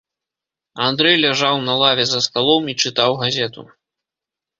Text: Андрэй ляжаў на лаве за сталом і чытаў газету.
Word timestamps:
Андрэй 0.85 1.17
ляжаў 1.25 1.59
на 1.67 1.75
лаве 1.81 2.05
за 2.13 2.19
сталом 2.29 2.63
і 2.73 2.75
чытаў 2.87 3.11
газету. 3.21 3.67